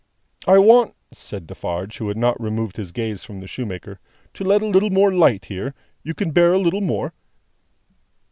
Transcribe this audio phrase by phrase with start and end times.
[0.47, 3.99] "I want," said Defarge, who had not removed his gaze from the shoemaker,
[4.33, 5.75] "to let in a little more light here.
[6.01, 7.13] You can bear a little more?"